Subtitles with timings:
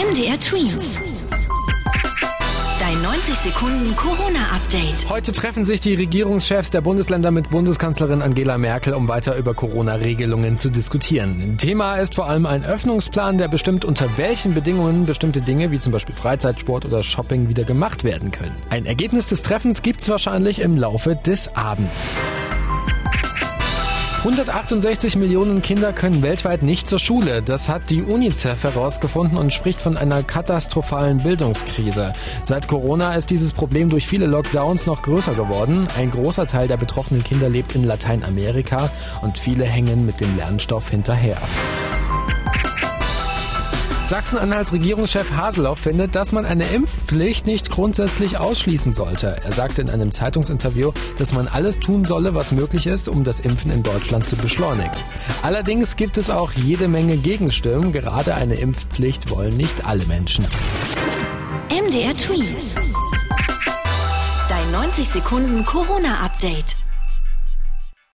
[0.00, 0.98] MDR Twins.
[2.80, 5.10] Dein 90 Sekunden Corona-Update.
[5.10, 10.56] Heute treffen sich die Regierungschefs der Bundesländer mit Bundeskanzlerin Angela Merkel, um weiter über Corona-Regelungen
[10.56, 11.58] zu diskutieren.
[11.58, 15.92] Thema ist vor allem ein Öffnungsplan, der bestimmt, unter welchen Bedingungen bestimmte Dinge wie zum
[15.92, 18.56] Beispiel Freizeitsport oder Shopping wieder gemacht werden können.
[18.70, 22.14] Ein Ergebnis des Treffens gibt's wahrscheinlich im Laufe des Abends.
[24.20, 27.40] 168 Millionen Kinder können weltweit nicht zur Schule.
[27.40, 32.12] Das hat die UNICEF herausgefunden und spricht von einer katastrophalen Bildungskrise.
[32.42, 35.88] Seit Corona ist dieses Problem durch viele Lockdowns noch größer geworden.
[35.96, 38.90] Ein großer Teil der betroffenen Kinder lebt in Lateinamerika
[39.22, 41.38] und viele hängen mit dem Lernstoff hinterher.
[44.10, 49.36] Sachsen-Anhalts Regierungschef Haseloff findet, dass man eine Impfpflicht nicht grundsätzlich ausschließen sollte.
[49.44, 53.38] Er sagte in einem Zeitungsinterview, dass man alles tun solle, was möglich ist, um das
[53.38, 54.90] Impfen in Deutschland zu beschleunigen.
[55.42, 57.92] Allerdings gibt es auch jede Menge Gegenstimmen.
[57.92, 60.44] Gerade eine Impfpflicht wollen nicht alle Menschen.
[61.68, 62.74] MDR Twins.
[64.48, 66.78] Dein 90 Sekunden Corona-Update.